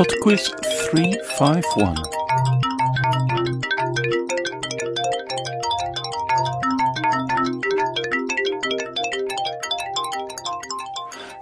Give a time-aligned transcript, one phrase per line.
[0.00, 0.48] PodQuiz
[0.92, 1.94] 351.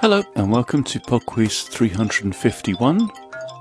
[0.00, 3.08] Hello and welcome to PodQuiz 351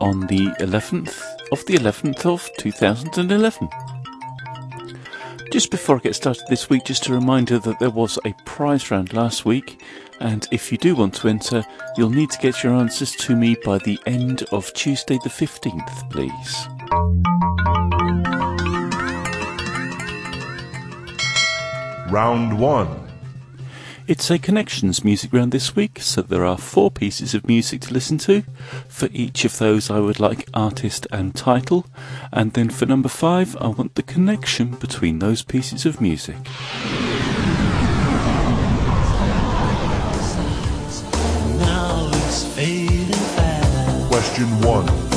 [0.01, 1.21] on the 11th
[1.51, 3.86] of the 11th of 2011.
[5.57, 8.91] Just before I get started this week, just a reminder that there was a prize
[8.91, 9.81] round last week,
[10.19, 11.65] and if you do want to enter,
[11.97, 16.11] you'll need to get your answers to me by the end of Tuesday the 15th,
[16.11, 16.67] please.
[22.11, 23.06] Round 1
[24.07, 27.93] It's a connections music round this week, so there are four pieces of music to
[27.93, 28.43] listen to.
[28.87, 31.85] For each of those, I would like artist and title,
[32.31, 36.37] and then for number five, I want the connection between those pieces of music.
[41.57, 44.07] Now it's fading fast.
[44.07, 45.16] Question 1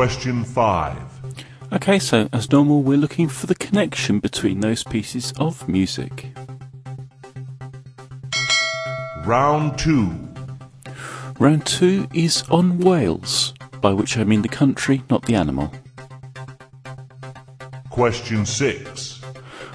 [0.00, 0.96] Question 5
[1.74, 6.28] Okay, so as normal, we're looking for the connection between those pieces of music.
[9.26, 10.28] Round 2
[11.38, 13.52] Round two is on Wales,
[13.82, 15.70] by which I mean the country, not the animal.
[17.90, 19.20] Question 6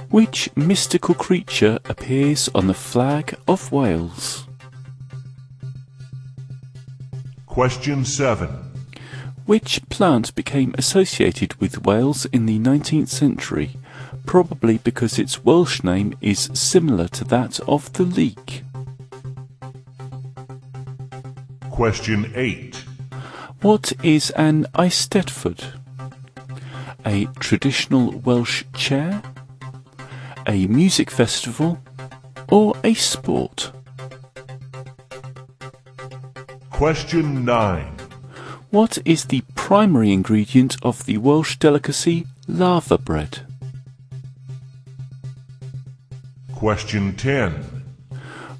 [0.09, 4.47] Which mystical creature appears on the flag of Wales?
[7.45, 8.64] Question 7
[9.45, 13.77] Which plant became associated with Wales in the 19th century,
[14.25, 18.63] probably because its Welsh name is similar to that of the leek?
[21.69, 22.75] Question 8
[23.61, 25.79] What is an eisteddfod?
[27.05, 29.21] A traditional Welsh chair?
[30.47, 31.79] A music festival?
[32.49, 33.71] Or a sport?
[36.71, 37.94] Question 9
[38.75, 43.39] What is the primary ingredient of the Welsh delicacy laverbread?
[46.53, 47.51] Question 10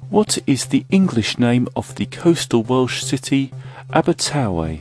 [0.08, 3.52] What is the English name of the coastal Welsh city
[3.92, 4.80] Abertawe?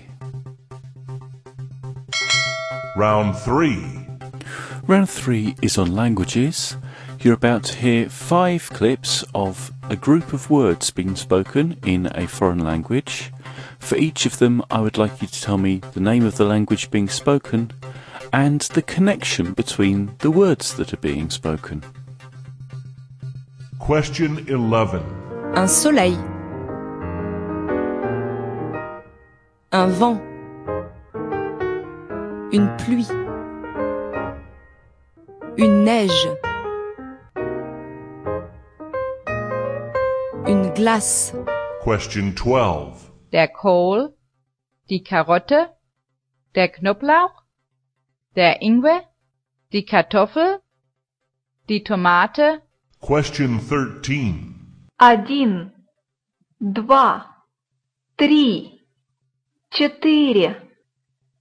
[2.95, 4.07] Round 3
[4.87, 6.77] Round three is on languages.
[7.19, 12.25] You're about to hear five clips of a group of words being spoken in a
[12.25, 13.33] foreign language.
[13.85, 16.43] For each of them, I would like you to tell me the name of the
[16.43, 17.69] language being spoken
[18.33, 21.83] and the connection between the words that are being spoken.
[23.77, 25.03] Question 11
[25.55, 26.17] Un soleil.
[29.71, 30.19] Un vent.
[32.51, 33.07] Une pluie.
[35.57, 36.27] Une neige.
[40.47, 41.33] Une glace,
[41.83, 44.14] Question 12 der Kohl,
[44.88, 45.70] die Karotte,
[46.54, 47.42] der Knoblauch,
[48.36, 49.02] der Ingwer,
[49.72, 50.60] die Kartoffel,
[51.68, 52.62] die Tomate,
[53.00, 54.88] Question 13.
[54.98, 55.72] Один,
[56.58, 57.44] два,
[58.16, 58.82] три,
[59.70, 60.60] четыре,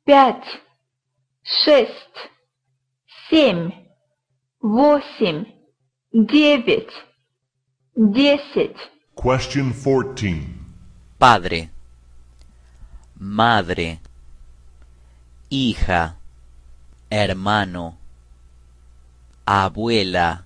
[0.06, 0.45] пять,
[1.44, 2.29] шесть,
[3.29, 3.71] семь,
[4.61, 5.45] восемь,
[6.13, 6.94] девять,
[7.95, 8.77] десять.
[9.15, 10.59] Question 14.
[11.17, 11.69] padre,
[13.24, 14.00] madre,
[15.48, 16.16] hija,
[17.10, 17.96] hermano,
[19.46, 20.44] abuela,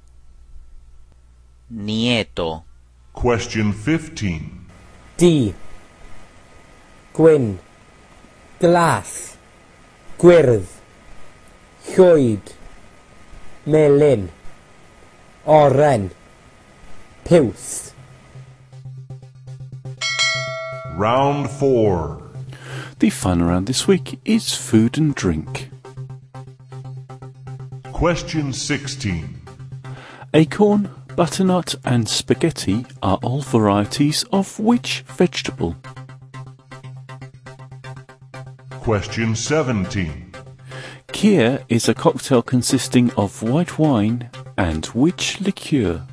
[1.70, 2.64] nieto,
[3.12, 4.66] Question 15.
[5.16, 5.52] D.
[7.12, 7.58] Gwyn.
[8.60, 9.36] Glas.
[10.18, 10.68] Gwyrdd.
[11.96, 12.54] Llwyd.
[13.66, 14.28] Melyn.
[15.44, 16.12] Oren.
[17.24, 17.92] Piws.
[20.96, 22.27] Round 4.
[22.98, 25.70] The fun around this week is food and drink.
[27.92, 29.40] Question 16.
[30.34, 35.76] Acorn, butternut, and spaghetti are all varieties of which vegetable?
[38.80, 40.32] Question 17.
[41.12, 46.04] Kir is a cocktail consisting of white wine and which liqueur?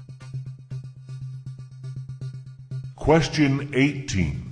[2.96, 4.45] Question 18.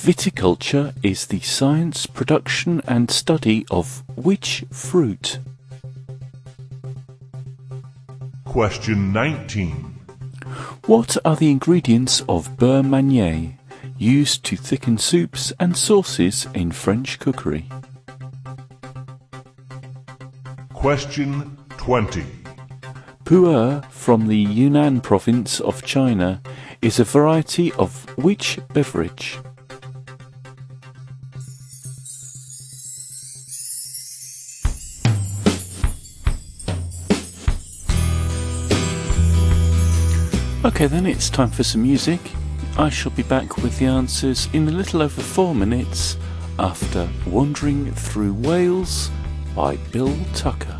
[0.00, 5.40] Viticulture is the science, production, and study of which fruit?
[8.44, 9.72] Question 19.
[10.86, 13.54] What are the ingredients of beurre manier
[13.98, 17.68] used to thicken soups and sauces in French cookery?
[20.72, 22.24] Question 20.
[23.24, 26.40] Pu'er from the Yunnan province of China
[26.80, 29.38] is a variety of which beverage?
[40.68, 42.20] Okay, then it's time for some music.
[42.76, 46.18] I shall be back with the answers in a little over four minutes
[46.58, 49.10] after Wandering Through Wales
[49.56, 50.78] by Bill Tucker.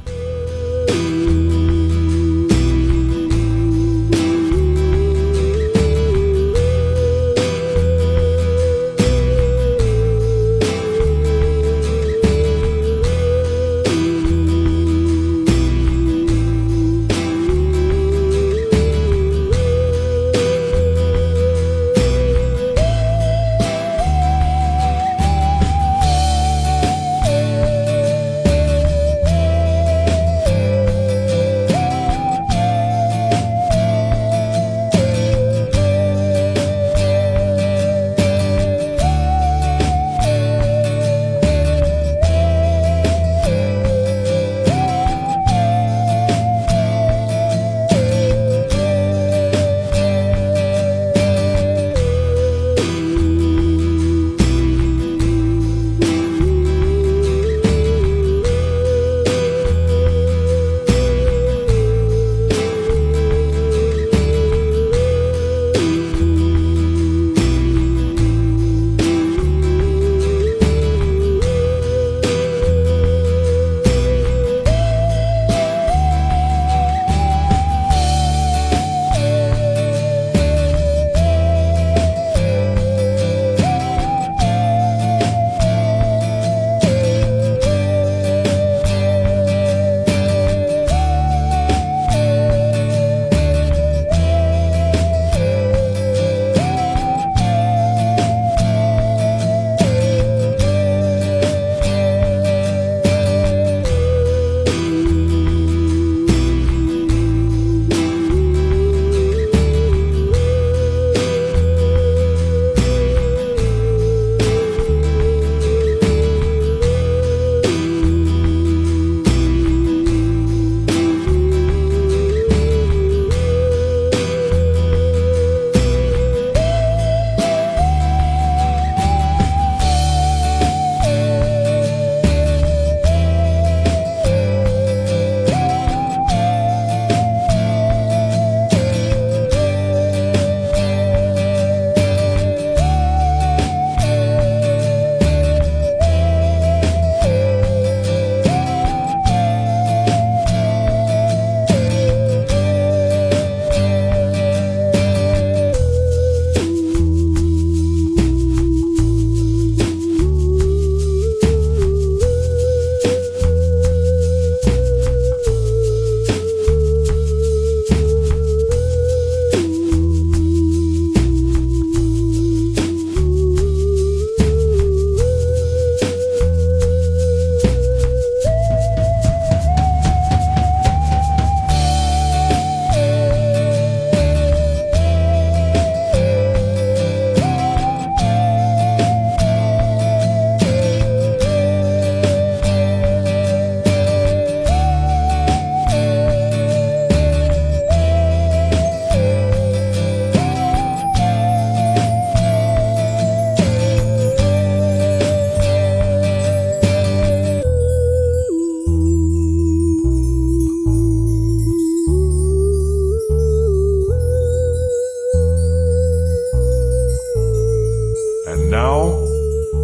[218.68, 219.08] And now,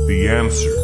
[0.07, 0.77] the answers.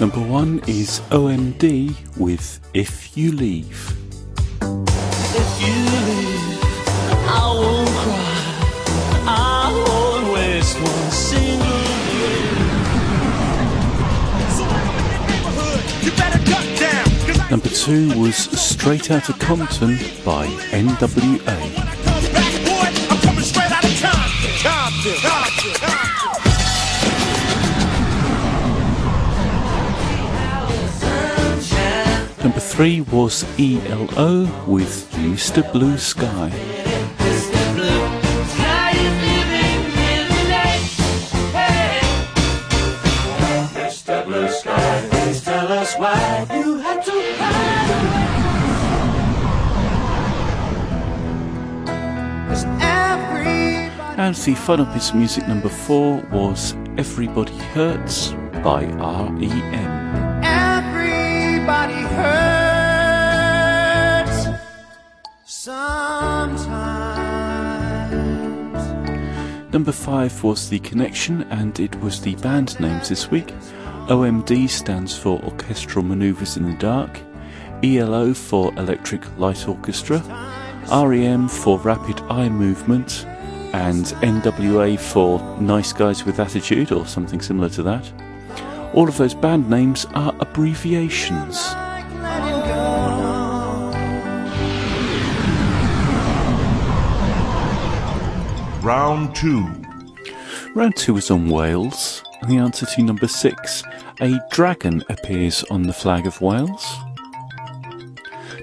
[0.00, 3.96] Number one is OMD with If You Leave.
[4.60, 6.33] If you leave
[17.74, 19.10] two was Straight
[20.24, 21.58] by NWA.
[23.72, 24.52] out of Compton.
[24.62, 25.74] Compton, Compton.
[32.44, 35.70] Number three was ELO with Mr.
[35.72, 36.83] Blue Sky.
[54.24, 58.30] And the Fun Up Is Music number four was Everybody Hurts
[58.64, 60.42] by REM.
[60.42, 62.88] Everybody hurts
[65.44, 66.64] sometimes.
[69.74, 73.52] Number five was The Connection, and it was the band names this week.
[74.08, 77.20] OMD stands for Orchestral Maneuvers in the Dark,
[77.82, 80.22] ELO for Electric Light Orchestra,
[80.90, 83.26] REM for Rapid Eye Movement,
[83.74, 88.08] and NWA for Nice Guys with Attitude, or something similar to that.
[88.94, 91.56] All of those band names are abbreviations.
[91.72, 93.90] Like letting go.
[98.80, 99.66] Round 2.
[100.76, 103.82] Round two was on Wales, and the answer to number six,
[104.20, 106.86] a dragon appears on the flag of Wales.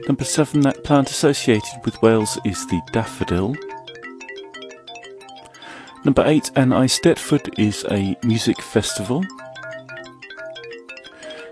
[0.07, 3.57] Number seven, that plant associated with Wales is the daffodil.
[6.03, 9.23] Number eight, an Eisteddfod is a music festival.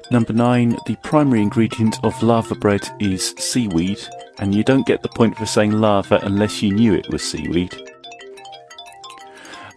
[0.10, 4.00] Number nine, the primary ingredient of laverbread is seaweed,
[4.40, 7.76] and you don't get the point for saying lava unless you knew it was seaweed.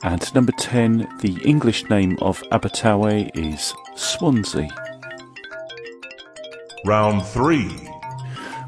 [0.02, 4.68] And number 10, the English name of Abertawe is Swansea.
[6.86, 7.88] Round 3.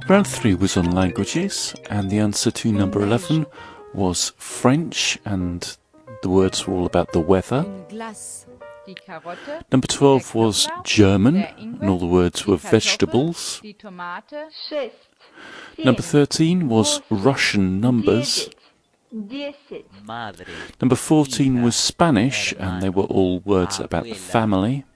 [0.07, 3.47] Round 3 was on languages, and the answer to number 11
[3.95, 5.77] was French, and
[6.25, 7.67] the words were all about the weather.
[9.71, 13.61] Number 12 was German, and all the words were vegetables.
[15.77, 18.49] Number 13 was Russian numbers.
[20.81, 24.87] Number 14 was Spanish, and they were all words about the family.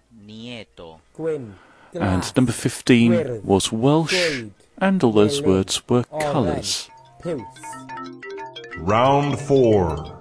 [1.92, 4.44] And number 15 was Welsh,
[4.78, 6.88] and all those words were colours.
[8.78, 10.17] Round 4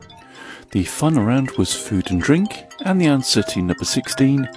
[0.71, 4.47] the fun around was food and drink, and the answer to number 16,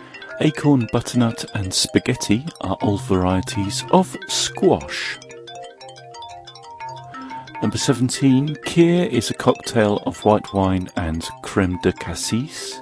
[0.40, 5.18] acorn, butternut, and spaghetti are all varieties of squash.
[7.62, 12.80] Number 17, Kir is a cocktail of white wine and creme de cassis.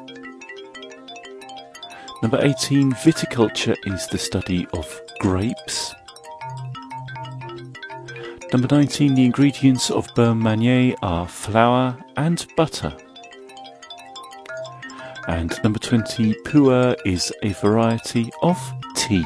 [2.23, 5.95] Number 18, viticulture is the study of grapes.
[8.53, 12.97] Number 19, the ingredients of beurre manier are flour and butter.
[15.29, 18.59] And number 20, Pu'er is a variety of
[18.97, 19.25] tea.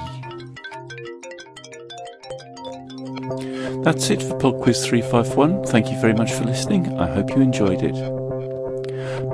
[3.84, 5.64] That's it for PodQuiz 351.
[5.64, 6.98] Thank you very much for listening.
[6.98, 7.94] I hope you enjoyed it.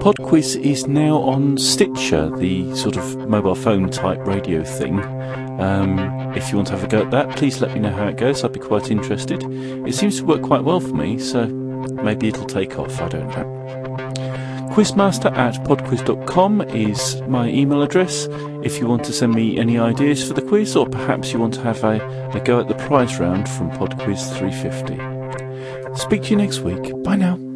[0.01, 5.01] PodQuiz is now on Stitcher, the sort of mobile phone type radio thing.
[5.59, 5.99] Um,
[6.37, 8.19] if you want to have a go at that, please let me know how it
[8.19, 8.45] goes.
[8.45, 9.43] I'd be quite interested.
[9.43, 13.01] It seems to work quite well for me, so maybe it'll take off.
[13.01, 13.88] I don't know.
[14.71, 18.29] Quizmaster at podquiz.com is my email address.
[18.63, 21.55] If you want to send me any ideas for the quiz, or perhaps you want
[21.55, 21.97] to have a,
[22.35, 25.99] a go at the prize round from PodQuiz 350.
[25.99, 26.93] Speak to you next week.
[27.03, 27.48] Bye now.